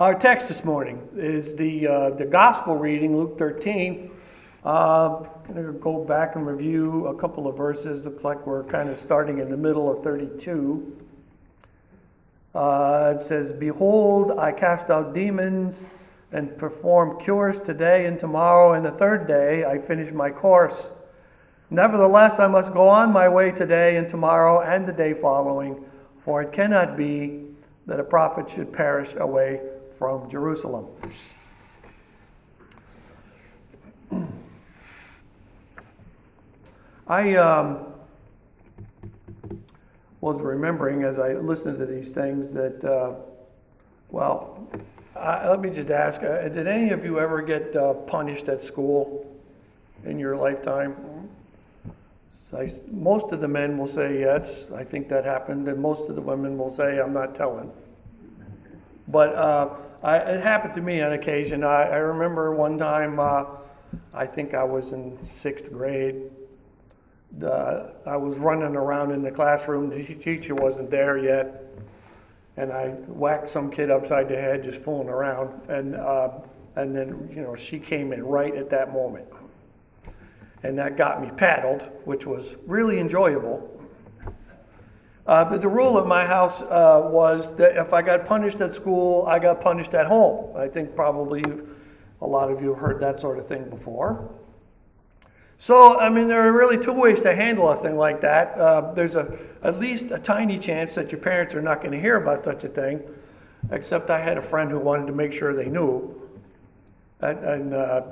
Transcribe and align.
Our 0.00 0.14
text 0.14 0.46
this 0.46 0.64
morning 0.64 1.08
is 1.16 1.56
the, 1.56 1.88
uh, 1.88 2.10
the 2.10 2.24
gospel 2.24 2.76
reading, 2.76 3.16
Luke 3.16 3.36
13. 3.36 4.12
Uh, 4.64 5.24
I'm 5.24 5.52
going 5.52 5.66
to 5.66 5.72
go 5.72 6.04
back 6.04 6.36
and 6.36 6.46
review 6.46 7.08
a 7.08 7.16
couple 7.16 7.48
of 7.48 7.56
verses. 7.56 8.06
Looks 8.06 8.22
like 8.22 8.46
we're 8.46 8.62
kind 8.62 8.88
of 8.88 8.96
starting 8.96 9.40
in 9.40 9.50
the 9.50 9.56
middle 9.56 9.90
of 9.90 10.04
32. 10.04 10.96
Uh, 12.54 13.14
it 13.16 13.20
says, 13.20 13.52
Behold, 13.52 14.38
I 14.38 14.52
cast 14.52 14.88
out 14.88 15.14
demons 15.14 15.82
and 16.30 16.56
perform 16.56 17.18
cures 17.18 17.60
today 17.60 18.06
and 18.06 18.20
tomorrow, 18.20 18.74
and 18.74 18.86
the 18.86 18.92
third 18.92 19.26
day 19.26 19.64
I 19.64 19.80
finish 19.80 20.12
my 20.12 20.30
course. 20.30 20.90
Nevertheless, 21.70 22.38
I 22.38 22.46
must 22.46 22.72
go 22.72 22.88
on 22.88 23.10
my 23.10 23.28
way 23.28 23.50
today 23.50 23.96
and 23.96 24.08
tomorrow 24.08 24.60
and 24.60 24.86
the 24.86 24.92
day 24.92 25.12
following, 25.12 25.84
for 26.18 26.40
it 26.40 26.52
cannot 26.52 26.96
be 26.96 27.46
that 27.86 27.98
a 27.98 28.04
prophet 28.04 28.48
should 28.48 28.72
perish 28.72 29.16
away 29.16 29.60
from 29.98 30.30
Jerusalem. 30.30 30.86
I 37.08 37.34
um, 37.34 37.86
was 40.20 40.40
remembering 40.40 41.02
as 41.02 41.18
I 41.18 41.32
listened 41.32 41.78
to 41.78 41.86
these 41.86 42.12
things 42.12 42.54
that, 42.54 42.84
uh, 42.84 43.14
well, 44.10 44.68
I, 45.16 45.48
let 45.48 45.60
me 45.60 45.70
just 45.70 45.90
ask 45.90 46.22
uh, 46.22 46.48
did 46.48 46.68
any 46.68 46.90
of 46.90 47.04
you 47.04 47.18
ever 47.18 47.42
get 47.42 47.74
uh, 47.74 47.94
punished 47.94 48.48
at 48.48 48.62
school 48.62 49.26
in 50.04 50.18
your 50.18 50.36
lifetime? 50.36 50.94
So 52.50 52.58
I, 52.58 52.70
most 52.92 53.32
of 53.32 53.40
the 53.40 53.48
men 53.48 53.76
will 53.76 53.88
say 53.88 54.20
yes, 54.20 54.70
I 54.70 54.84
think 54.84 55.08
that 55.08 55.24
happened, 55.24 55.66
and 55.66 55.82
most 55.82 56.08
of 56.08 56.14
the 56.14 56.22
women 56.22 56.56
will 56.56 56.70
say 56.70 57.00
I'm 57.00 57.12
not 57.12 57.34
telling. 57.34 57.72
But 59.08 59.34
uh, 59.34 59.76
I, 60.02 60.16
it 60.18 60.42
happened 60.42 60.74
to 60.74 60.82
me 60.82 61.00
on 61.00 61.12
occasion. 61.12 61.64
I, 61.64 61.84
I 61.84 61.96
remember 61.96 62.54
one 62.54 62.76
time, 62.76 63.18
uh, 63.18 63.44
I 64.12 64.26
think 64.26 64.52
I 64.52 64.64
was 64.64 64.92
in 64.92 65.16
sixth 65.18 65.72
grade. 65.72 66.30
The, 67.38 67.94
I 68.06 68.16
was 68.16 68.36
running 68.38 68.76
around 68.76 69.12
in 69.12 69.22
the 69.22 69.30
classroom. 69.30 69.88
The 69.88 70.02
teacher 70.14 70.54
wasn't 70.54 70.90
there 70.90 71.18
yet, 71.18 71.64
and 72.56 72.70
I 72.72 72.88
whacked 72.88 73.48
some 73.48 73.70
kid 73.70 73.90
upside 73.90 74.28
the 74.28 74.36
head 74.36 74.62
just 74.62 74.82
fooling 74.82 75.08
around. 75.08 75.68
And 75.68 75.96
uh, 75.96 76.30
and 76.76 76.94
then 76.94 77.30
you 77.34 77.42
know 77.42 77.54
she 77.54 77.78
came 77.78 78.12
in 78.12 78.24
right 78.24 78.54
at 78.54 78.70
that 78.70 78.92
moment, 78.92 79.26
and 80.62 80.78
that 80.78 80.96
got 80.96 81.22
me 81.22 81.30
paddled, 81.36 81.82
which 82.04 82.26
was 82.26 82.56
really 82.66 82.98
enjoyable. 82.98 83.77
Uh, 85.28 85.44
but 85.44 85.60
the 85.60 85.68
rule 85.68 85.98
at 85.98 86.06
my 86.06 86.24
house 86.24 86.62
uh, 86.62 87.02
was 87.04 87.54
that 87.56 87.76
if 87.76 87.92
I 87.92 88.00
got 88.00 88.24
punished 88.24 88.62
at 88.62 88.72
school, 88.72 89.26
I 89.26 89.38
got 89.38 89.60
punished 89.60 89.92
at 89.92 90.06
home. 90.06 90.56
I 90.56 90.68
think 90.68 90.96
probably 90.96 91.44
a 92.22 92.26
lot 92.26 92.50
of 92.50 92.62
you 92.62 92.70
have 92.70 92.78
heard 92.78 93.00
that 93.00 93.20
sort 93.20 93.38
of 93.38 93.46
thing 93.46 93.68
before. 93.68 94.26
So, 95.58 95.98
I 95.98 96.08
mean, 96.08 96.28
there 96.28 96.48
are 96.48 96.52
really 96.52 96.78
two 96.78 96.94
ways 96.94 97.20
to 97.22 97.34
handle 97.34 97.68
a 97.68 97.76
thing 97.76 97.98
like 97.98 98.22
that. 98.22 98.56
Uh, 98.56 98.94
there's 98.94 99.16
a, 99.16 99.38
at 99.62 99.78
least 99.78 100.12
a 100.12 100.18
tiny 100.18 100.58
chance 100.58 100.94
that 100.94 101.12
your 101.12 101.20
parents 101.20 101.54
are 101.54 101.60
not 101.60 101.82
going 101.82 101.92
to 101.92 102.00
hear 102.00 102.16
about 102.16 102.42
such 102.42 102.64
a 102.64 102.68
thing, 102.68 103.02
except 103.70 104.08
I 104.08 104.20
had 104.20 104.38
a 104.38 104.42
friend 104.42 104.70
who 104.70 104.78
wanted 104.78 105.08
to 105.08 105.12
make 105.12 105.34
sure 105.34 105.52
they 105.52 105.68
knew. 105.68 106.22
And, 107.20 107.38
and 107.40 107.74
uh, 107.74 108.02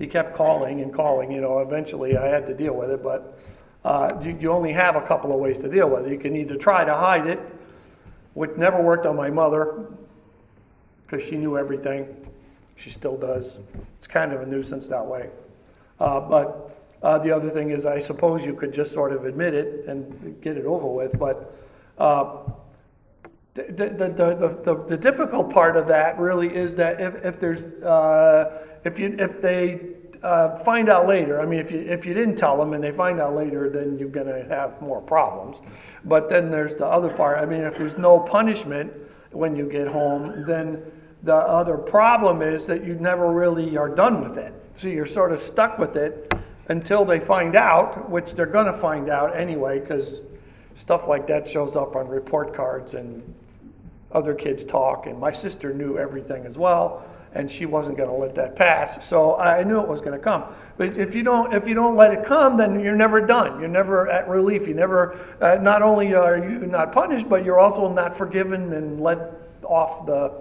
he 0.00 0.08
kept 0.08 0.34
calling 0.34 0.80
and 0.80 0.92
calling. 0.92 1.30
You 1.30 1.42
know, 1.42 1.60
eventually 1.60 2.16
I 2.16 2.26
had 2.26 2.44
to 2.46 2.54
deal 2.54 2.74
with 2.74 2.90
it, 2.90 3.04
but 3.04 3.38
uh, 3.86 4.20
you, 4.20 4.36
you, 4.40 4.50
only 4.50 4.72
have 4.72 4.96
a 4.96 5.00
couple 5.00 5.32
of 5.32 5.38
ways 5.38 5.60
to 5.60 5.68
deal 5.68 5.88
with 5.88 6.06
it. 6.06 6.10
You 6.10 6.18
can 6.18 6.34
either 6.34 6.56
try 6.56 6.84
to 6.84 6.92
hide 6.92 7.28
it, 7.28 7.38
which 8.34 8.50
never 8.56 8.82
worked 8.82 9.06
on 9.06 9.14
my 9.14 9.30
mother 9.30 9.86
because 11.06 11.24
she 11.24 11.36
knew 11.36 11.56
everything. 11.56 12.08
She 12.74 12.90
still 12.90 13.16
does. 13.16 13.58
It's 13.96 14.08
kind 14.08 14.32
of 14.32 14.40
a 14.40 14.46
nuisance 14.46 14.88
that 14.88 15.06
way. 15.06 15.30
Uh, 16.00 16.18
but 16.18 16.84
uh, 17.00 17.18
the 17.18 17.30
other 17.30 17.48
thing 17.48 17.70
is, 17.70 17.86
I 17.86 18.00
suppose 18.00 18.44
you 18.44 18.54
could 18.54 18.72
just 18.72 18.92
sort 18.92 19.12
of 19.12 19.24
admit 19.24 19.54
it 19.54 19.86
and 19.86 20.36
get 20.42 20.56
it 20.56 20.64
over 20.64 20.88
with. 20.88 21.16
But 21.16 21.56
uh, 21.96 22.38
the, 23.54 23.62
the, 23.62 24.08
the, 24.08 24.60
the, 24.64 24.84
the, 24.88 24.96
difficult 24.96 25.52
part 25.52 25.76
of 25.76 25.86
that 25.86 26.18
really 26.18 26.52
is 26.52 26.74
that 26.74 27.00
if, 27.00 27.24
if 27.24 27.38
there's 27.38 27.62
uh, 27.84 28.66
if 28.84 28.98
you 28.98 29.14
if 29.16 29.40
they 29.40 29.95
uh, 30.22 30.58
find 30.58 30.88
out 30.88 31.06
later. 31.06 31.40
I 31.40 31.46
mean, 31.46 31.60
if 31.60 31.70
you 31.70 31.80
if 31.80 32.06
you 32.06 32.14
didn't 32.14 32.36
tell 32.36 32.56
them 32.56 32.72
and 32.72 32.82
they 32.82 32.92
find 32.92 33.20
out 33.20 33.34
later, 33.34 33.68
then 33.68 33.98
you're 33.98 34.08
going 34.08 34.26
to 34.26 34.44
have 34.48 34.80
more 34.80 35.00
problems. 35.00 35.58
But 36.04 36.28
then 36.28 36.50
there's 36.50 36.76
the 36.76 36.86
other 36.86 37.10
part. 37.10 37.38
I 37.38 37.46
mean, 37.46 37.62
if 37.62 37.76
there's 37.76 37.98
no 37.98 38.18
punishment 38.20 38.92
when 39.32 39.56
you 39.56 39.68
get 39.68 39.88
home, 39.88 40.44
then 40.46 40.82
the 41.22 41.34
other 41.34 41.76
problem 41.76 42.42
is 42.42 42.66
that 42.66 42.84
you 42.84 42.94
never 42.94 43.32
really 43.32 43.76
are 43.76 43.88
done 43.88 44.20
with 44.20 44.38
it. 44.38 44.52
So 44.74 44.88
you're 44.88 45.06
sort 45.06 45.32
of 45.32 45.40
stuck 45.40 45.78
with 45.78 45.96
it 45.96 46.32
until 46.68 47.04
they 47.04 47.20
find 47.20 47.56
out, 47.56 48.10
which 48.10 48.34
they're 48.34 48.46
going 48.46 48.66
to 48.66 48.72
find 48.72 49.08
out 49.08 49.36
anyway, 49.36 49.80
because 49.80 50.24
stuff 50.74 51.08
like 51.08 51.26
that 51.26 51.48
shows 51.48 51.76
up 51.76 51.96
on 51.96 52.06
report 52.08 52.54
cards 52.54 52.94
and 52.94 53.22
other 54.12 54.34
kids 54.34 54.64
talk. 54.64 55.06
And 55.06 55.18
my 55.18 55.32
sister 55.32 55.72
knew 55.72 55.98
everything 55.98 56.46
as 56.46 56.58
well 56.58 57.04
and 57.34 57.50
she 57.50 57.66
wasn't 57.66 57.96
going 57.96 58.08
to 58.08 58.14
let 58.14 58.34
that 58.34 58.56
pass. 58.56 59.06
So 59.06 59.36
I 59.36 59.62
knew 59.62 59.80
it 59.80 59.88
was 59.88 60.00
going 60.00 60.16
to 60.16 60.22
come. 60.22 60.44
But 60.78 60.96
if 60.96 61.14
you 61.14 61.22
don't, 61.22 61.52
if 61.52 61.68
you 61.68 61.74
don't 61.74 61.94
let 61.94 62.12
it 62.12 62.24
come, 62.24 62.56
then 62.56 62.80
you're 62.80 62.96
never 62.96 63.20
done. 63.20 63.60
You're 63.60 63.68
never 63.68 64.10
at 64.10 64.28
relief. 64.28 64.66
You 64.66 64.74
never. 64.74 65.18
Uh, 65.40 65.58
not 65.60 65.82
only 65.82 66.14
are 66.14 66.38
you 66.38 66.66
not 66.66 66.92
punished, 66.92 67.28
but 67.28 67.44
you're 67.44 67.58
also 67.58 67.92
not 67.92 68.16
forgiven 68.16 68.72
and 68.72 69.00
let 69.00 69.18
off 69.62 70.06
the 70.06 70.32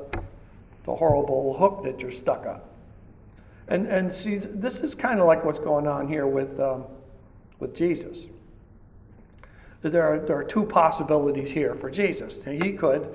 the 0.84 0.96
horrible 0.96 1.56
hook 1.58 1.84
that 1.84 2.00
you're 2.00 2.12
stuck 2.12 2.46
on. 2.46 2.62
And 3.68 3.88
and 3.88 4.12
see, 4.12 4.38
this 4.38 4.82
is 4.82 4.96
kind 4.96 5.20
of 5.20 5.26
like 5.26 5.44
what's 5.44 5.60
going 5.60 5.88
on 5.88 6.08
here 6.08 6.28
with 6.28 6.60
um, 6.60 6.86
with 7.60 7.76
Jesus. 7.76 8.26
There 9.82 10.04
are 10.04 10.20
there 10.20 10.38
are 10.38 10.44
two 10.44 10.66
possibilities 10.66 11.52
here 11.52 11.76
for 11.76 11.90
Jesus. 11.90 12.44
He 12.44 12.74
could, 12.74 13.10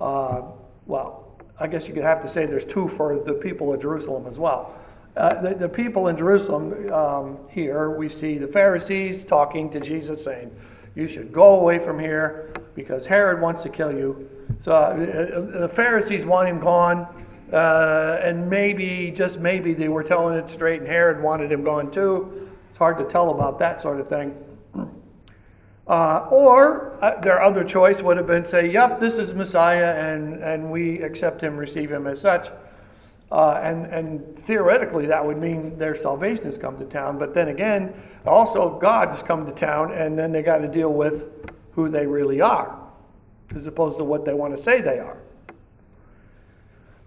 uh, 0.00 0.42
well 0.86 1.29
I 1.60 1.66
guess 1.66 1.86
you 1.86 1.94
could 1.94 2.02
have 2.02 2.22
to 2.22 2.28
say 2.28 2.46
there's 2.46 2.64
two 2.64 2.88
for 2.88 3.18
the 3.18 3.34
people 3.34 3.72
of 3.72 3.80
Jerusalem 3.80 4.26
as 4.26 4.38
well. 4.38 4.74
Uh, 5.16 5.40
the, 5.42 5.54
the, 5.54 5.68
people 5.68 6.08
in 6.08 6.16
Jerusalem 6.16 6.90
um, 6.92 7.38
here, 7.50 7.90
we 7.90 8.08
see 8.08 8.38
the 8.38 8.48
Pharisees 8.48 9.24
talking 9.24 9.68
to 9.70 9.80
Jesus 9.80 10.24
saying, 10.24 10.50
You 10.94 11.06
should 11.06 11.32
go 11.32 11.60
away 11.60 11.78
from 11.78 11.98
here 11.98 12.52
because 12.74 13.06
Herod 13.06 13.40
wants 13.40 13.62
to 13.64 13.68
kill 13.68 13.92
you. 13.92 14.30
So 14.58 14.72
uh, 14.72 15.58
the 15.58 15.68
Pharisees 15.68 16.24
want 16.24 16.48
him 16.48 16.60
gone, 16.60 17.06
uh, 17.52 18.20
and 18.22 18.48
maybe, 18.48 19.10
just 19.10 19.40
maybe, 19.40 19.74
they 19.74 19.88
were 19.88 20.04
telling 20.04 20.38
it 20.38 20.48
straight, 20.48 20.80
and 20.80 20.88
Herod 20.88 21.22
wanted 21.22 21.52
him 21.52 21.64
gone 21.64 21.90
too. 21.90 22.48
It's 22.70 22.78
hard 22.78 22.96
to 22.98 23.04
tell 23.04 23.30
about 23.30 23.58
that 23.58 23.80
sort 23.80 24.00
of 24.00 24.08
thing. 24.08 24.34
Uh, 25.90 26.24
or 26.30 26.96
uh, 27.02 27.20
their 27.20 27.42
other 27.42 27.64
choice 27.64 28.00
would 28.00 28.16
have 28.16 28.28
been 28.28 28.44
say, 28.44 28.70
yep, 28.70 29.00
this 29.00 29.16
is 29.16 29.34
Messiah, 29.34 29.92
and, 29.96 30.34
and 30.34 30.70
we 30.70 31.02
accept 31.02 31.42
him, 31.42 31.56
receive 31.56 31.90
him 31.90 32.06
as 32.06 32.20
such. 32.20 32.52
Uh, 33.32 33.58
and, 33.60 33.86
and 33.86 34.38
theoretically, 34.38 35.06
that 35.06 35.26
would 35.26 35.36
mean 35.36 35.76
their 35.78 35.96
salvation 35.96 36.44
has 36.44 36.58
come 36.58 36.78
to 36.78 36.84
town. 36.84 37.18
But 37.18 37.34
then 37.34 37.48
again, 37.48 37.92
also 38.24 38.78
God 38.78 39.08
has 39.08 39.24
come 39.24 39.44
to 39.46 39.50
town, 39.50 39.90
and 39.90 40.16
then 40.16 40.30
they 40.30 40.42
got 40.42 40.58
to 40.58 40.68
deal 40.68 40.92
with 40.92 41.28
who 41.72 41.88
they 41.88 42.06
really 42.06 42.40
are, 42.40 42.78
as 43.56 43.66
opposed 43.66 43.98
to 43.98 44.04
what 44.04 44.24
they 44.24 44.32
want 44.32 44.56
to 44.56 44.62
say 44.62 44.80
they 44.80 45.00
are. 45.00 45.18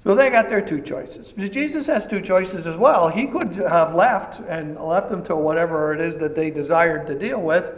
So 0.03 0.13
they 0.13 0.29
got 0.29 0.49
their 0.49 0.59
two 0.59 0.81
choices. 0.81 1.31
Jesus 1.31 1.87
has 1.87 2.05
two 2.05 2.19
choices 2.19 2.67
as 2.67 2.75
well. 2.75 3.07
He 3.07 3.27
could 3.27 3.55
have 3.55 3.95
left 3.95 4.41
and 4.41 4.77
left 4.77 5.07
them 5.07 5.23
to 5.23 5.37
whatever 5.37 5.93
it 5.93 6.01
is 6.01 6.17
that 6.17 6.35
they 6.35 6.51
desired 6.51 7.07
to 7.07 7.17
deal 7.17 7.41
with 7.41 7.71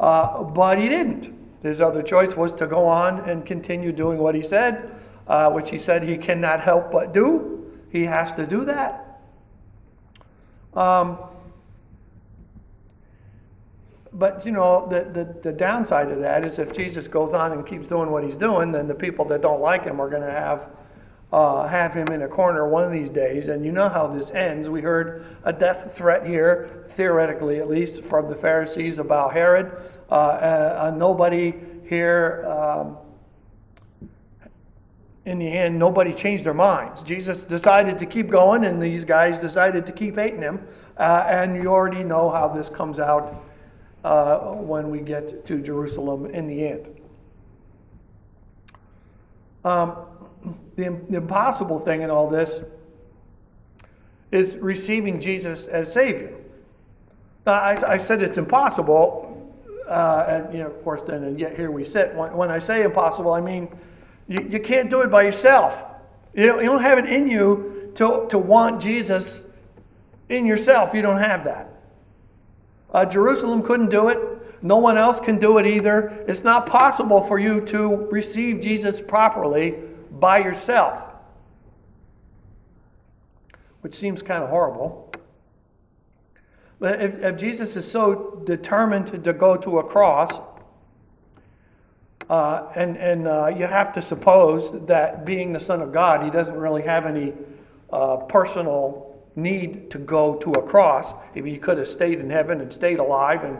uh, 0.00 0.42
but 0.42 0.78
he 0.78 0.88
didn't. 0.88 1.32
His 1.62 1.80
other 1.80 2.02
choice 2.02 2.34
was 2.34 2.54
to 2.54 2.66
go 2.66 2.86
on 2.86 3.20
and 3.28 3.44
continue 3.44 3.92
doing 3.92 4.18
what 4.18 4.34
he 4.34 4.42
said, 4.42 4.90
uh, 5.28 5.50
which 5.50 5.70
he 5.70 5.78
said 5.78 6.02
he 6.02 6.16
cannot 6.16 6.60
help 6.60 6.90
but 6.90 7.12
do. 7.12 7.70
He 7.90 8.04
has 8.04 8.32
to 8.32 8.46
do 8.46 8.64
that. 8.64 9.20
Um, 10.72 11.18
but 14.12 14.46
you 14.46 14.52
know, 14.52 14.88
the, 14.88 15.04
the, 15.04 15.24
the, 15.42 15.52
downside 15.52 16.10
of 16.10 16.20
that 16.20 16.44
is 16.44 16.58
if 16.58 16.72
Jesus 16.72 17.06
goes 17.06 17.34
on 17.34 17.52
and 17.52 17.66
keeps 17.66 17.88
doing 17.88 18.10
what 18.10 18.24
he's 18.24 18.36
doing, 18.36 18.72
then 18.72 18.88
the 18.88 18.94
people 18.94 19.24
that 19.26 19.42
don't 19.42 19.60
like 19.60 19.84
him 19.84 20.00
are 20.00 20.08
going 20.08 20.22
to 20.22 20.30
have 20.30 20.70
uh, 21.32 21.66
have 21.68 21.94
him 21.94 22.08
in 22.08 22.22
a 22.22 22.28
corner 22.28 22.68
one 22.68 22.82
of 22.82 22.90
these 22.90 23.10
days. 23.10 23.48
And 23.48 23.64
you 23.64 23.72
know 23.72 23.88
how 23.88 24.08
this 24.08 24.30
ends. 24.32 24.68
We 24.68 24.80
heard 24.80 25.24
a 25.44 25.52
death 25.52 25.92
threat 25.92 26.26
here, 26.26 26.84
theoretically 26.88 27.60
at 27.60 27.68
least, 27.68 28.02
from 28.02 28.26
the 28.26 28.34
Pharisees 28.34 28.98
about 28.98 29.32
Herod. 29.32 29.72
Uh, 30.10 30.14
uh, 30.14 30.94
nobody 30.96 31.54
here, 31.88 32.44
um, 32.46 32.96
in 35.24 35.38
the 35.38 35.48
end, 35.48 35.78
nobody 35.78 36.12
changed 36.12 36.44
their 36.44 36.54
minds. 36.54 37.02
Jesus 37.02 37.44
decided 37.44 37.98
to 37.98 38.06
keep 38.06 38.28
going, 38.28 38.64
and 38.64 38.82
these 38.82 39.04
guys 39.04 39.38
decided 39.38 39.86
to 39.86 39.92
keep 39.92 40.16
hating 40.16 40.42
him. 40.42 40.66
Uh, 40.96 41.24
and 41.28 41.62
you 41.62 41.68
already 41.68 42.02
know 42.02 42.30
how 42.30 42.48
this 42.48 42.68
comes 42.68 42.98
out 42.98 43.44
uh, 44.02 44.38
when 44.54 44.90
we 44.90 45.00
get 45.00 45.46
to 45.46 45.60
Jerusalem 45.60 46.26
in 46.26 46.48
the 46.48 46.66
end. 46.66 47.00
Um, 49.64 49.94
the, 50.76 50.86
impossible 50.86 51.78
thing 51.78 52.02
in 52.02 52.10
all 52.10 52.28
this 52.28 52.60
is 54.30 54.56
receiving 54.56 55.20
Jesus 55.20 55.66
as 55.66 55.92
Savior. 55.92 56.32
Now, 57.46 57.54
I, 57.54 57.94
I 57.94 57.98
said 57.98 58.22
it's 58.22 58.36
impossible, 58.36 59.54
uh, 59.88 60.26
and 60.28 60.54
you 60.54 60.62
know, 60.62 60.68
of 60.68 60.82
course, 60.84 61.02
then 61.02 61.24
and 61.24 61.38
yet 61.38 61.56
here 61.56 61.70
we 61.70 61.84
sit. 61.84 62.14
When, 62.14 62.32
when 62.34 62.50
I 62.50 62.58
say 62.58 62.82
impossible, 62.82 63.32
I 63.32 63.40
mean 63.40 63.68
you, 64.28 64.46
you 64.48 64.60
can't 64.60 64.88
do 64.88 65.02
it 65.02 65.10
by 65.10 65.22
yourself. 65.22 65.84
You 66.34 66.46
don't, 66.46 66.60
you 66.60 66.66
don't 66.66 66.82
have 66.82 66.98
it 66.98 67.06
in 67.06 67.28
you 67.28 67.90
to, 67.96 68.26
to 68.30 68.38
want 68.38 68.80
Jesus 68.80 69.44
in 70.28 70.46
yourself. 70.46 70.94
You 70.94 71.02
don't 71.02 71.18
have 71.18 71.44
that. 71.44 71.68
Uh, 72.92 73.04
Jerusalem 73.04 73.62
couldn't 73.62 73.90
do 73.90 74.08
it. 74.08 74.18
No 74.62 74.76
one 74.76 74.96
else 74.96 75.20
can 75.20 75.38
do 75.38 75.58
it 75.58 75.66
either. 75.66 76.24
It's 76.28 76.44
not 76.44 76.66
possible 76.66 77.22
for 77.22 77.38
you 77.38 77.60
to 77.66 78.08
receive 78.10 78.60
Jesus 78.60 79.00
properly 79.00 79.74
by 80.10 80.38
yourself, 80.38 81.06
which 83.80 83.94
seems 83.94 84.22
kind 84.22 84.42
of 84.42 84.50
horrible. 84.50 85.12
But 86.78 87.02
if, 87.02 87.18
if 87.22 87.36
Jesus 87.36 87.76
is 87.76 87.90
so 87.90 88.42
determined 88.44 89.08
to, 89.08 89.18
to 89.18 89.32
go 89.32 89.56
to 89.56 89.78
a 89.78 89.84
cross, 89.84 90.40
uh, 92.28 92.70
and 92.76 92.96
and 92.96 93.26
uh, 93.26 93.48
you 93.48 93.66
have 93.66 93.92
to 93.92 94.02
suppose 94.02 94.86
that 94.86 95.26
being 95.26 95.52
the 95.52 95.60
Son 95.60 95.82
of 95.82 95.92
God, 95.92 96.24
he 96.24 96.30
doesn't 96.30 96.56
really 96.56 96.82
have 96.82 97.04
any 97.04 97.34
uh, 97.92 98.18
personal 98.18 99.18
need 99.36 99.90
to 99.90 99.98
go 99.98 100.36
to 100.36 100.52
a 100.52 100.62
cross. 100.62 101.12
If 101.34 101.44
he 101.44 101.58
could 101.58 101.78
have 101.78 101.88
stayed 101.88 102.20
in 102.20 102.30
heaven 102.30 102.60
and 102.60 102.72
stayed 102.72 102.98
alive 102.98 103.44
and 103.44 103.58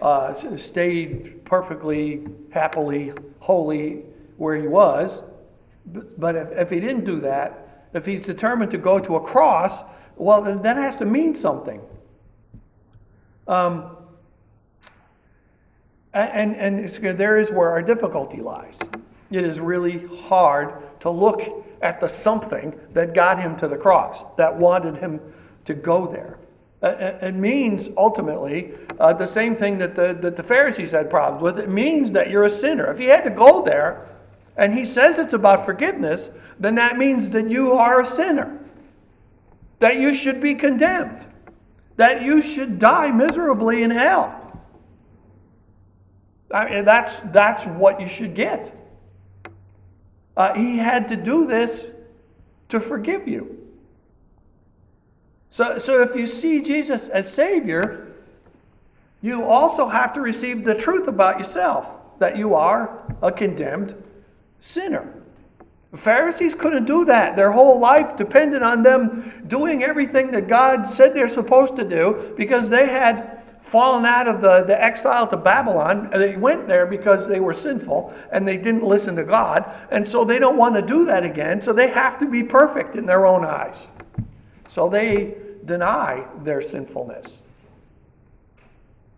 uh, 0.00 0.34
stayed 0.56 1.44
perfectly, 1.44 2.26
happily, 2.50 3.12
holy 3.40 4.02
where 4.36 4.56
he 4.56 4.66
was. 4.66 5.22
But 5.86 6.36
if, 6.36 6.52
if 6.52 6.70
he 6.70 6.80
didn't 6.80 7.04
do 7.04 7.20
that, 7.20 7.88
if 7.92 8.04
he's 8.04 8.26
determined 8.26 8.70
to 8.72 8.78
go 8.78 8.98
to 8.98 9.16
a 9.16 9.20
cross, 9.20 9.82
well, 10.16 10.42
then 10.42 10.62
that 10.62 10.76
has 10.76 10.96
to 10.96 11.06
mean 11.06 11.34
something. 11.34 11.80
Um, 13.46 13.96
and 16.12 16.56
and 16.56 16.88
there 17.18 17.36
is 17.36 17.50
where 17.52 17.70
our 17.70 17.82
difficulty 17.82 18.40
lies. 18.40 18.78
It 19.30 19.44
is 19.44 19.60
really 19.60 20.06
hard 20.06 21.00
to 21.00 21.10
look 21.10 21.42
at 21.82 22.00
the 22.00 22.08
something 22.08 22.78
that 22.92 23.14
got 23.14 23.38
him 23.38 23.56
to 23.56 23.68
the 23.68 23.76
cross, 23.76 24.24
that 24.36 24.56
wanted 24.56 24.96
him 24.96 25.20
to 25.66 25.74
go 25.74 26.06
there. 26.06 26.38
It 26.82 27.34
means 27.34 27.88
ultimately 27.96 28.74
uh, 29.00 29.12
the 29.14 29.26
same 29.26 29.54
thing 29.54 29.78
that 29.78 29.94
the, 29.94 30.14
that 30.20 30.36
the 30.36 30.42
Pharisees 30.42 30.90
had 30.90 31.10
problems 31.10 31.42
with. 31.42 31.58
It 31.58 31.68
means 31.68 32.12
that 32.12 32.30
you're 32.30 32.44
a 32.44 32.50
sinner. 32.50 32.90
If 32.90 32.98
he 32.98 33.06
had 33.06 33.24
to 33.24 33.30
go 33.30 33.62
there 33.62 34.06
and 34.56 34.72
he 34.72 34.84
says 34.84 35.18
it's 35.18 35.32
about 35.32 35.64
forgiveness, 35.64 36.30
then 36.58 36.76
that 36.76 36.96
means 36.96 37.30
that 37.30 37.50
you 37.50 37.74
are 37.74 38.00
a 38.00 38.06
sinner, 38.06 38.58
that 39.80 39.96
you 39.96 40.14
should 40.14 40.40
be 40.40 40.54
condemned, 40.54 41.26
that 41.96 42.22
you 42.22 42.40
should 42.40 42.78
die 42.78 43.10
miserably 43.10 43.82
in 43.82 43.90
hell. 43.90 44.42
I 46.50 46.70
mean, 46.70 46.84
that's, 46.84 47.14
that's 47.32 47.64
what 47.64 48.00
you 48.00 48.06
should 48.06 48.34
get. 48.34 48.74
Uh, 50.36 50.54
he 50.54 50.78
had 50.78 51.08
to 51.08 51.16
do 51.16 51.46
this 51.46 51.86
to 52.68 52.80
forgive 52.80 53.26
you. 53.28 53.52
So, 55.48 55.78
so 55.78 56.02
if 56.02 56.14
you 56.14 56.26
see 56.26 56.62
Jesus 56.62 57.08
as 57.08 57.32
Savior, 57.32 58.12
you 59.22 59.44
also 59.44 59.88
have 59.88 60.12
to 60.14 60.20
receive 60.20 60.64
the 60.64 60.74
truth 60.74 61.08
about 61.08 61.38
yourself 61.38 62.18
that 62.18 62.36
you 62.36 62.54
are 62.54 63.02
a 63.22 63.32
condemned 63.32 64.02
sinner. 64.66 65.12
The 65.92 65.96
Pharisees 65.96 66.54
couldn't 66.54 66.84
do 66.84 67.04
that. 67.04 67.36
Their 67.36 67.52
whole 67.52 67.78
life 67.78 68.16
depended 68.16 68.62
on 68.62 68.82
them 68.82 69.44
doing 69.46 69.84
everything 69.84 70.32
that 70.32 70.48
God 70.48 70.84
said 70.84 71.14
they're 71.14 71.28
supposed 71.28 71.76
to 71.76 71.84
do 71.84 72.34
because 72.36 72.68
they 72.68 72.86
had 72.86 73.40
fallen 73.62 74.04
out 74.04 74.28
of 74.28 74.40
the, 74.40 74.64
the 74.64 74.80
exile 74.80 75.26
to 75.28 75.36
Babylon. 75.36 76.10
They 76.10 76.36
went 76.36 76.68
there 76.68 76.86
because 76.86 77.26
they 77.26 77.40
were 77.40 77.54
sinful 77.54 78.12
and 78.30 78.46
they 78.46 78.56
didn't 78.56 78.84
listen 78.84 79.16
to 79.16 79.24
God. 79.24 79.64
And 79.90 80.06
so 80.06 80.24
they 80.24 80.38
don't 80.38 80.56
want 80.56 80.74
to 80.74 80.82
do 80.82 81.04
that 81.06 81.24
again. 81.24 81.62
So 81.62 81.72
they 81.72 81.88
have 81.88 82.18
to 82.18 82.26
be 82.26 82.42
perfect 82.42 82.96
in 82.96 83.06
their 83.06 83.24
own 83.24 83.44
eyes. 83.44 83.86
So 84.68 84.88
they 84.88 85.36
deny 85.64 86.26
their 86.42 86.60
sinfulness. 86.60 87.42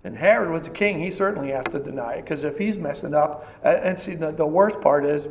And 0.05 0.17
Herod 0.17 0.51
was 0.51 0.67
a 0.67 0.71
king. 0.71 1.01
He 1.01 1.11
certainly 1.11 1.51
has 1.51 1.67
to 1.67 1.79
deny 1.79 2.15
it 2.15 2.23
because 2.23 2.45
if 2.45 2.59
he's 2.59 2.79
messing 2.79 3.15
up, 3.15 3.47
and 3.63 3.99
see, 3.99 4.15
the, 4.15 4.33
the 4.33 4.47
worst 4.47 4.81
part 4.81 5.05
is 5.05 5.29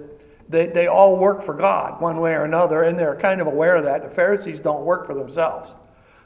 they, 0.50 0.68
they 0.68 0.88
all 0.88 1.18
work 1.18 1.42
for 1.42 1.54
God 1.54 2.02
one 2.02 2.20
way 2.20 2.34
or 2.34 2.44
another, 2.44 2.84
and 2.84 2.98
they're 2.98 3.16
kind 3.16 3.42
of 3.42 3.48
aware 3.48 3.76
of 3.76 3.86
that. 3.86 4.04
The 4.04 4.10
Pharisees 4.10 4.60
don't 4.60 4.84
work 4.84 5.06
for 5.06 5.14
themselves, 5.14 5.72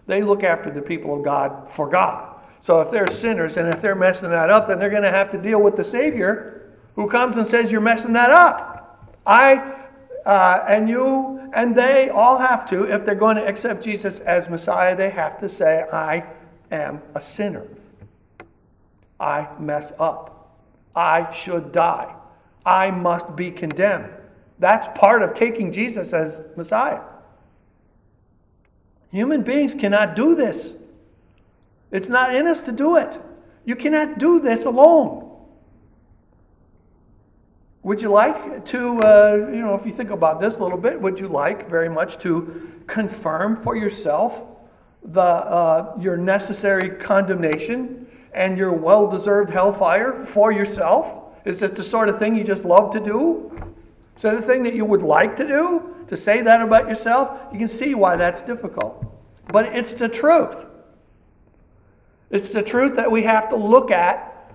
they 0.07 0.21
look 0.21 0.43
after 0.43 0.69
the 0.71 0.81
people 0.81 1.15
of 1.15 1.23
God 1.23 1.67
for 1.67 1.88
God. 1.88 2.27
So 2.59 2.79
if 2.81 2.91
they're 2.91 3.07
sinners 3.07 3.57
and 3.57 3.67
if 3.67 3.81
they're 3.81 3.95
messing 3.95 4.29
that 4.29 4.51
up, 4.51 4.67
then 4.67 4.77
they're 4.77 4.91
going 4.91 5.01
to 5.01 5.09
have 5.09 5.31
to 5.31 5.38
deal 5.39 5.59
with 5.59 5.75
the 5.75 5.83
Savior 5.83 6.69
who 6.95 7.09
comes 7.09 7.38
and 7.38 7.47
says, 7.47 7.71
You're 7.71 7.81
messing 7.81 8.13
that 8.13 8.31
up. 8.31 9.09
I 9.25 9.77
uh, 10.25 10.63
and 10.67 10.88
you 10.88 11.49
and 11.53 11.75
they 11.75 12.09
all 12.09 12.38
have 12.38 12.69
to, 12.69 12.83
if 12.83 13.05
they're 13.05 13.15
going 13.15 13.35
to 13.35 13.45
accept 13.45 13.83
Jesus 13.83 14.19
as 14.21 14.49
Messiah, 14.49 14.95
they 14.95 15.09
have 15.09 15.39
to 15.39 15.49
say, 15.49 15.85
I 15.91 16.25
am 16.71 17.01
a 17.15 17.21
sinner. 17.21 17.65
I 19.21 19.47
mess 19.59 19.94
up. 20.00 20.57
I 20.95 21.31
should 21.31 21.71
die. 21.71 22.13
I 22.65 22.91
must 22.91 23.35
be 23.35 23.51
condemned. 23.51 24.18
That's 24.59 24.88
part 25.00 25.21
of 25.21 25.33
taking 25.33 25.71
Jesus 25.71 26.12
as 26.12 26.44
Messiah. 26.57 27.01
Human 29.12 29.44
beings 29.44 29.73
cannot 29.75 30.15
do 30.15 30.35
this. 30.35 30.75
It's 31.91 32.09
not 32.09 32.33
in 32.33 32.47
us 32.47 32.62
to 32.62 32.71
do 32.71 32.97
it. 32.97 33.19
You 33.65 33.75
cannot 33.75 34.18
do 34.18 34.39
this 34.39 34.65
alone. 34.65 35.27
Would 37.83 38.01
you 38.01 38.09
like 38.09 38.65
to, 38.65 39.00
uh, 39.00 39.50
you 39.51 39.62
know, 39.62 39.75
if 39.75 39.85
you 39.85 39.91
think 39.91 40.12
about 40.12 40.39
this 40.39 40.57
a 40.57 40.63
little 40.63 40.77
bit, 40.77 41.01
would 41.01 41.19
you 41.19 41.27
like 41.27 41.69
very 41.69 41.89
much 41.89 42.19
to 42.19 42.69
confirm 42.88 43.56
for 43.56 43.75
yourself 43.75 44.45
the, 45.03 45.21
uh, 45.21 45.95
your 46.00 46.15
necessary 46.15 46.89
condemnation 46.89 48.00
and 48.33 48.57
your 48.57 48.74
well 48.74 49.07
deserved 49.07 49.51
hellfire 49.51 50.13
for 50.25 50.51
yourself? 50.51 51.36
Is 51.45 51.60
this 51.60 51.72
the 51.72 51.83
sort 51.83 52.10
of 52.10 52.19
thing 52.19 52.36
you 52.36 52.44
just 52.44 52.66
love 52.66 52.92
to 52.92 53.00
do? 53.00 53.51
Is 54.16 54.22
that 54.22 54.36
a 54.36 54.42
thing 54.42 54.63
that 54.63 54.75
you 54.75 54.86
would 54.86 55.01
like 55.01 55.36
to 55.38 55.48
do? 55.48 55.95
To 56.07 56.18
say 56.18 56.42
that 56.42 56.62
about 56.62 56.88
yourself? 56.88 57.39
You 57.51 57.60
can 57.60 57.68
see 57.68 57.95
why 57.95 58.15
that's 58.15 58.41
difficult. 58.41 59.05
But 59.48 59.75
it's 59.75 59.94
the 59.94 60.10
truth. 60.10 60.67
It's 62.29 62.50
the 62.50 62.63
truth 62.63 62.96
that 62.96 63.12
we 63.12 63.24
have 63.24 63.50
to 63.50 63.55
look 63.55 63.91
at 63.91 64.53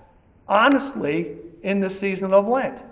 honestly 0.49 1.37
in 1.63 1.81
the 1.81 1.91
season 1.91 2.33
of 2.33 2.47
Lent. 2.47 2.83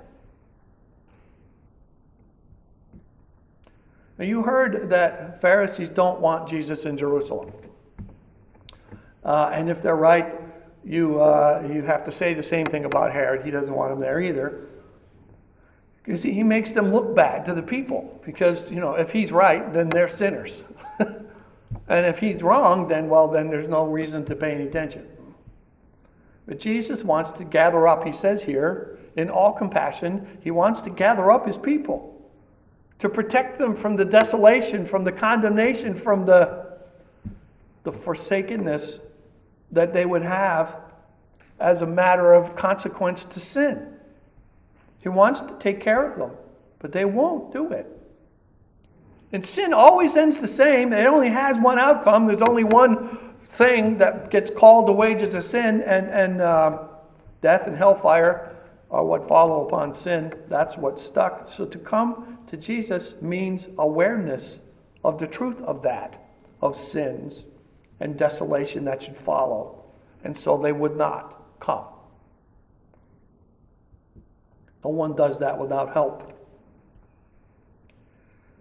Now, 4.19 4.25
you 4.25 4.43
heard 4.43 4.91
that 4.91 5.41
Pharisees 5.41 5.91
don't 5.91 6.21
want 6.21 6.49
Jesus 6.49 6.85
in 6.85 6.97
Jerusalem. 6.97 7.53
Uh, 9.25 9.51
and 9.53 9.69
if 9.69 9.83
they're 9.83 9.97
right, 9.97 10.41
you, 10.85 11.21
uh, 11.21 11.69
you 11.73 11.83
have 11.83 12.05
to 12.05 12.13
say 12.13 12.35
the 12.35 12.43
same 12.43 12.67
thing 12.67 12.85
about 12.85 13.13
Herod. 13.13 13.45
He 13.45 13.51
doesn't 13.51 13.75
want 13.75 13.93
him 13.93 14.01
there 14.01 14.21
either. 14.21 14.67
Because 16.03 16.23
he 16.23 16.43
makes 16.43 16.73
them 16.73 16.93
look 16.93 17.15
bad 17.15 17.47
to 17.47 17.55
the 17.55 17.63
people. 17.63 18.21
Because, 18.25 18.71
you 18.71 18.81
know, 18.81 18.95
if 18.95 19.11
he's 19.11 19.33
right, 19.33 19.73
then 19.73 19.89
they're 19.89 20.09
sinners. 20.09 20.63
And 21.89 22.07
if 22.07 22.19
he's 22.19 22.43
wrong, 22.43 22.89
then, 22.89 23.09
well, 23.09 23.29
then 23.29 23.49
there's 23.49 23.69
no 23.69 23.85
reason 23.85 24.25
to 24.27 24.37
pay 24.37 24.53
any 24.53 24.65
attention. 24.65 25.07
But 26.47 26.59
Jesus 26.59 27.05
wants 27.05 27.33
to 27.33 27.45
gather 27.45 27.87
up, 27.87 28.05
he 28.05 28.13
says 28.13 28.43
here, 28.43 28.99
in 29.17 29.31
all 29.31 29.53
compassion, 29.53 30.39
he 30.43 30.51
wants 30.51 30.81
to 30.83 30.91
gather 30.91 31.31
up 31.31 31.47
his 31.47 31.59
people 31.59 32.11
to 32.99 33.09
protect 33.09 33.59
them 33.59 33.75
from 33.77 33.97
the 33.97 34.05
desolation, 34.05 34.87
from 34.87 35.05
the 35.05 35.13
condemnation, 35.13 35.95
from 35.95 36.27
the, 36.27 36.67
the 37.83 37.93
forsakenness 37.93 38.99
that 39.75 39.93
they 39.93 40.07
would 40.07 40.23
have 40.23 40.81
as 41.61 41.83
a 41.83 41.87
matter 41.87 42.33
of 42.33 42.57
consequence 42.57 43.25
to 43.25 43.41
sin. 43.41 43.95
He 45.01 45.09
wants 45.09 45.41
to 45.43 45.55
take 45.59 45.81
care 45.81 46.11
of 46.11 46.19
them, 46.19 46.31
but 46.79 46.93
they 46.93 47.05
won't 47.05 47.53
do 47.53 47.73
it. 47.73 47.87
And 49.33 49.45
sin 49.45 49.75
always 49.75 50.17
ends 50.17 50.41
the 50.41 50.49
same. 50.49 50.93
It 50.93 51.07
only 51.07 51.29
has 51.29 51.59
one 51.59 51.79
outcome. 51.79 52.27
There's 52.27 52.43
only 52.43 52.65
one 52.65 53.19
thing 53.43 53.99
that 53.99 54.31
gets 54.31 54.49
called 54.49 54.87
the 54.87 54.93
wages 54.93 55.35
of 55.35 55.45
sin, 55.45 55.83
and, 55.83 56.09
and 56.09 56.41
uh, 56.41 56.85
death 57.41 57.67
and 57.67 57.77
hellfire 57.77 58.57
are 58.91 59.05
what 59.05 59.27
follow 59.27 59.67
upon 59.67 59.93
sin. 59.93 60.33
That's 60.47 60.77
what's 60.77 61.03
stuck. 61.03 61.47
So 61.49 61.67
to 61.67 61.79
come 61.79 62.39
to 62.47 62.57
Jesus 62.57 63.21
means 63.21 63.69
awareness 63.77 64.61
of 65.05 65.19
the 65.19 65.27
truth 65.27 65.61
of 65.63 65.83
that, 65.83 66.23
of 66.63 66.77
sins 66.77 67.45
and 68.01 68.17
desolation 68.19 68.85
that 68.85 69.03
should 69.03 69.17
follow. 69.17 69.85
And 70.23 70.37
so 70.37 70.57
they 70.57 70.73
would 70.73 70.97
not 70.97 71.61
come. 71.61 71.85
No 74.83 74.91
one 74.91 75.15
does 75.15 75.39
that 75.39 75.59
without 75.59 75.93
help. 75.93 76.33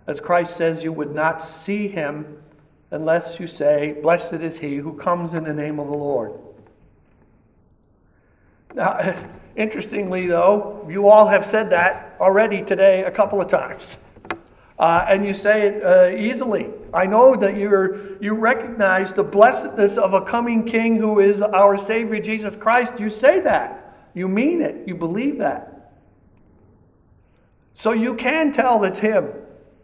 As 0.07 0.19
Christ 0.19 0.55
says, 0.55 0.83
you 0.83 0.91
would 0.91 1.13
not 1.13 1.41
see 1.41 1.87
him 1.87 2.41
unless 2.91 3.39
you 3.39 3.47
say, 3.47 3.97
Blessed 4.01 4.33
is 4.33 4.59
he 4.59 4.77
who 4.77 4.93
comes 4.93 5.33
in 5.33 5.43
the 5.43 5.53
name 5.53 5.79
of 5.79 5.87
the 5.87 5.93
Lord. 5.93 6.33
Now, 8.73 9.15
interestingly, 9.55 10.27
though, 10.27 10.85
you 10.89 11.07
all 11.07 11.27
have 11.27 11.45
said 11.45 11.69
that 11.71 12.15
already 12.19 12.63
today 12.63 13.03
a 13.03 13.11
couple 13.11 13.41
of 13.41 13.47
times. 13.47 14.03
Uh, 14.83 15.05
and 15.07 15.25
you 15.25 15.33
say 15.33 15.67
it 15.67 15.81
uh, 15.81 16.13
easily. 16.13 16.69
I 16.93 17.05
know 17.05 17.37
that 17.37 17.55
you're, 17.55 18.21
you 18.21 18.33
recognize 18.33 19.13
the 19.13 19.23
blessedness 19.23 19.95
of 19.95 20.13
a 20.13 20.19
coming 20.19 20.65
king 20.65 20.97
who 20.97 21.21
is 21.21 21.41
our 21.41 21.77
Savior, 21.77 22.19
Jesus 22.19 22.57
Christ. 22.57 22.99
You 22.99 23.09
say 23.09 23.39
that. 23.39 24.09
You 24.13 24.27
mean 24.27 24.61
it. 24.61 24.85
You 24.85 24.95
believe 24.95 25.37
that. 25.37 25.93
So 27.71 27.93
you 27.93 28.13
can 28.15 28.51
tell 28.51 28.83
it's 28.83 28.99
Him. 28.99 29.29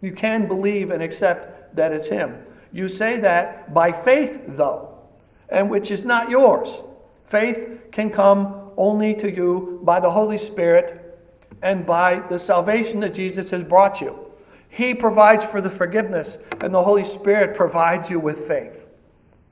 You 0.01 0.12
can 0.12 0.50
believe 0.50 0.91
and 0.91 1.01
accept 1.01 1.77
that 1.77 1.94
it's 1.94 2.08
Him. 2.08 2.38
You 2.74 2.89
say 2.89 3.22
that 3.22 3.74
by 3.74 3.94
faith, 3.94 4.41
though, 4.50 5.00
and 5.48 5.70
which 5.70 5.91
is 5.91 6.06
not 6.06 6.29
yours. 6.29 6.84
Faith 7.24 7.84
can 7.94 8.10
come 8.10 8.72
only 8.75 9.15
to 9.15 9.34
you 9.34 9.79
by 9.82 10.01
the 10.01 10.12
Holy 10.12 10.38
Spirit 10.38 11.18
and 11.62 11.86
by 11.86 12.20
the 12.27 12.38
salvation 12.38 13.00
that 13.00 13.13
Jesus 13.13 13.50
has 13.51 13.63
brought 13.63 14.01
you. 14.01 14.29
He 14.70 14.94
provides 14.94 15.44
for 15.44 15.60
the 15.62 15.70
forgiveness, 15.70 16.38
and 16.62 16.74
the 16.74 16.84
Holy 16.84 17.04
Spirit 17.04 17.56
provides 17.56 18.10
you 18.10 18.20
with 18.20 18.48
faith 18.48 18.88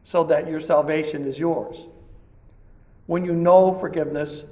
so 0.04 0.24
that 0.26 0.48
your 0.48 0.60
salvation 0.62 1.26
is 1.26 1.40
yours. 1.40 1.88
When 3.08 3.26
you 3.26 3.36
know 3.36 3.74
forgiveness, 3.74 4.44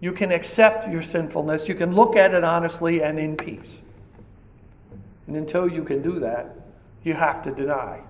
you 0.00 0.12
can 0.12 0.32
accept 0.32 0.88
your 0.88 1.02
sinfulness, 1.02 1.68
you 1.68 1.74
can 1.74 1.94
look 1.94 2.16
at 2.16 2.32
it 2.32 2.44
honestly 2.44 3.02
and 3.02 3.18
in 3.18 3.36
peace. 3.36 3.82
And 5.26 5.36
until 5.36 5.68
you 5.68 5.84
can 5.84 6.02
do 6.02 6.20
that, 6.20 6.56
you 7.02 7.14
have 7.14 7.42
to 7.42 7.50
deny. 7.50 8.00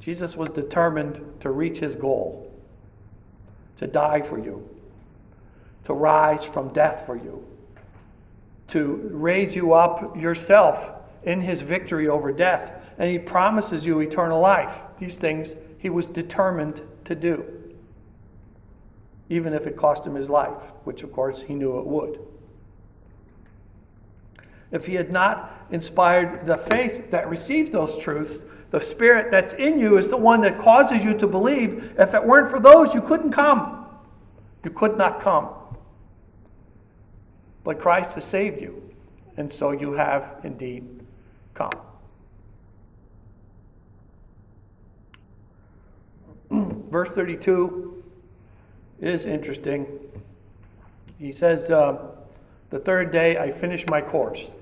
Jesus 0.00 0.36
was 0.36 0.50
determined 0.50 1.40
to 1.40 1.50
reach 1.50 1.78
his 1.78 1.94
goal, 1.94 2.52
to 3.76 3.86
die 3.86 4.22
for 4.22 4.38
you, 4.38 4.68
to 5.84 5.92
rise 5.92 6.44
from 6.44 6.68
death 6.68 7.04
for 7.06 7.16
you, 7.16 7.44
to 8.68 9.10
raise 9.12 9.54
you 9.54 9.72
up 9.72 10.16
yourself 10.16 10.90
in 11.22 11.40
his 11.40 11.62
victory 11.62 12.08
over 12.08 12.32
death. 12.32 12.72
And 12.98 13.10
he 13.10 13.18
promises 13.18 13.86
you 13.86 14.00
eternal 14.00 14.40
life. 14.40 14.78
These 14.98 15.18
things 15.18 15.54
he 15.78 15.90
was 15.90 16.06
determined 16.06 16.82
to 17.04 17.14
do, 17.14 17.44
even 19.28 19.52
if 19.52 19.66
it 19.66 19.76
cost 19.76 20.06
him 20.06 20.14
his 20.14 20.30
life, 20.30 20.72
which 20.84 21.02
of 21.02 21.12
course 21.12 21.42
he 21.42 21.54
knew 21.54 21.78
it 21.78 21.86
would 21.86 22.18
if 24.70 24.86
he 24.86 24.94
had 24.94 25.10
not 25.10 25.66
inspired 25.70 26.46
the 26.46 26.56
faith 26.56 27.10
that 27.10 27.28
receives 27.28 27.70
those 27.70 27.96
truths, 27.98 28.38
the 28.70 28.80
spirit 28.80 29.30
that's 29.30 29.52
in 29.54 29.78
you 29.78 29.96
is 29.96 30.08
the 30.08 30.16
one 30.16 30.40
that 30.40 30.58
causes 30.58 31.04
you 31.04 31.14
to 31.18 31.26
believe. 31.26 31.94
If 31.98 32.14
it 32.14 32.24
weren't 32.24 32.50
for 32.50 32.58
those, 32.58 32.94
you 32.94 33.00
couldn't 33.00 33.32
come. 33.32 33.86
You 34.64 34.70
could 34.70 34.98
not 34.98 35.20
come. 35.20 35.50
But 37.66 37.80
Christ 37.80 38.14
has 38.14 38.24
saved 38.24 38.62
you, 38.62 38.80
and 39.36 39.50
so 39.50 39.72
you 39.72 39.94
have 39.94 40.36
indeed 40.44 41.00
come. 41.52 41.72
Verse 46.90 47.10
32 47.10 48.04
is 49.00 49.26
interesting. 49.26 49.88
He 51.18 51.32
says, 51.32 51.68
uh, 51.68 52.12
The 52.70 52.78
third 52.78 53.10
day 53.10 53.36
I 53.36 53.50
finished 53.50 53.90
my 53.90 54.00
course 54.00 54.52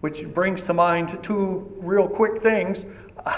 which 0.00 0.24
brings 0.32 0.62
to 0.62 0.72
mind 0.72 1.18
two 1.22 1.76
real 1.78 2.08
quick 2.08 2.40
things. 2.40 2.86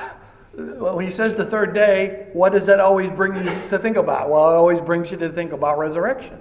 When 0.54 1.02
he 1.02 1.10
says 1.10 1.34
the 1.34 1.46
third 1.46 1.72
day, 1.72 2.26
what 2.34 2.52
does 2.52 2.66
that 2.66 2.78
always 2.78 3.10
bring 3.10 3.34
you 3.34 3.44
to 3.70 3.78
think 3.78 3.96
about? 3.96 4.28
Well, 4.28 4.50
it 4.50 4.54
always 4.54 4.82
brings 4.82 5.10
you 5.10 5.16
to 5.16 5.30
think 5.30 5.52
about 5.52 5.78
resurrection, 5.78 6.38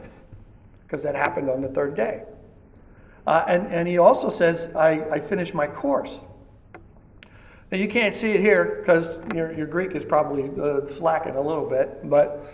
because 0.83 1.01
that 1.03 1.15
happened 1.15 1.49
on 1.49 1.61
the 1.61 1.69
third 1.69 1.95
day. 1.95 2.23
Uh, 3.25 3.45
and, 3.47 3.67
and 3.67 3.87
he 3.87 3.97
also 3.97 4.29
says, 4.29 4.73
I, 4.75 5.01
I 5.11 5.19
finished 5.19 5.53
my 5.53 5.67
course. 5.67 6.19
Now, 7.71 7.77
you 7.77 7.87
can't 7.87 8.13
see 8.13 8.31
it 8.31 8.41
here 8.41 8.77
because 8.79 9.19
your, 9.33 9.53
your 9.53 9.67
Greek 9.67 9.95
is 9.95 10.03
probably 10.03 10.49
uh, 10.61 10.85
slacking 10.85 11.35
a 11.35 11.41
little 11.41 11.69
bit, 11.69 12.09
but 12.09 12.45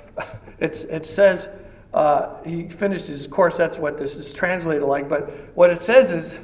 it's, 0.59 0.83
it 0.83 1.05
says 1.05 1.49
uh, 1.93 2.43
he 2.43 2.69
finished 2.69 3.07
his 3.07 3.27
course. 3.27 3.57
That's 3.57 3.79
what 3.79 3.97
this 3.97 4.15
is 4.15 4.33
translated 4.33 4.83
like. 4.83 5.09
But 5.09 5.31
what 5.55 5.71
it 5.71 5.79
says 5.79 6.11
is, 6.11 6.37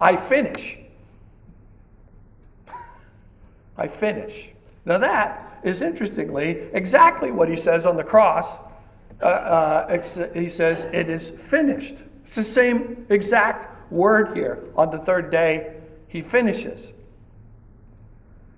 I 0.00 0.16
finish. 0.16 0.78
I 3.76 3.86
finish. 3.86 4.50
Now, 4.84 4.98
that 4.98 5.60
is 5.62 5.82
interestingly 5.82 6.68
exactly 6.72 7.30
what 7.30 7.48
he 7.48 7.56
says 7.56 7.86
on 7.86 7.96
the 7.96 8.04
cross. 8.04 8.56
Uh, 9.22 9.26
uh, 9.26 10.32
he 10.34 10.48
says, 10.48 10.84
It 10.84 11.10
is 11.10 11.30
finished. 11.30 12.02
It's 12.22 12.34
the 12.34 12.44
same 12.44 13.06
exact 13.08 13.92
word 13.92 14.36
here. 14.36 14.64
On 14.76 14.90
the 14.90 14.98
third 14.98 15.30
day, 15.30 15.74
he 16.08 16.20
finishes. 16.20 16.92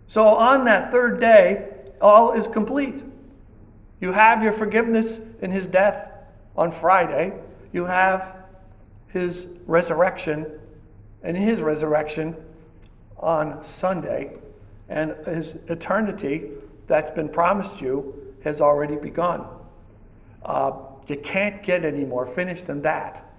So, 0.07 0.27
on 0.27 0.65
that 0.65 0.91
third 0.91 1.21
day, 1.21 1.69
all 2.01 2.33
is 2.33 2.47
complete. 2.47 3.03
You 4.01 4.13
have 4.13 4.43
your 4.43 4.53
forgiveness 4.53 5.21
in 5.41 5.51
his 5.51 5.67
death 5.67 6.11
on 6.57 6.71
Friday, 6.71 7.33
you 7.73 7.87
have 7.87 8.37
his 9.09 9.47
resurrection 9.67 10.47
and 11.23 11.37
his 11.37 11.63
resurrection 11.63 12.37
on 13.17 13.63
Sunday, 13.63 14.37
and 14.89 15.15
his 15.25 15.57
eternity 15.69 16.51
that's 16.89 17.11
been 17.11 17.29
promised 17.29 17.81
you 17.81 18.35
has 18.45 18.61
already 18.61 18.97
begun. 18.97 19.47
Uh, 20.45 20.73
you 21.07 21.17
can't 21.17 21.63
get 21.63 21.85
any 21.85 22.05
more 22.05 22.27
finished 22.27 22.67
than 22.67 22.83
that. 22.83 23.32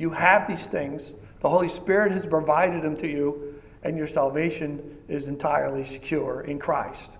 You 0.00 0.08
have 0.08 0.48
these 0.48 0.66
things, 0.66 1.12
the 1.40 1.50
Holy 1.50 1.68
Spirit 1.68 2.12
has 2.12 2.24
provided 2.24 2.80
them 2.80 2.96
to 2.96 3.06
you, 3.06 3.60
and 3.82 3.98
your 3.98 4.06
salvation 4.06 4.96
is 5.08 5.28
entirely 5.28 5.84
secure 5.84 6.40
in 6.40 6.58
Christ. 6.58 7.18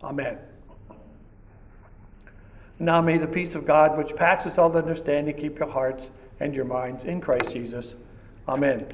Amen. 0.00 0.38
Now 2.78 3.00
may 3.00 3.18
the 3.18 3.26
peace 3.26 3.56
of 3.56 3.66
God, 3.66 3.98
which 3.98 4.14
passes 4.14 4.58
all 4.58 4.76
understanding, 4.76 5.36
keep 5.36 5.58
your 5.58 5.70
hearts 5.70 6.12
and 6.38 6.54
your 6.54 6.66
minds 6.66 7.02
in 7.02 7.20
Christ 7.20 7.52
Jesus. 7.52 7.96
Amen. 8.46 8.86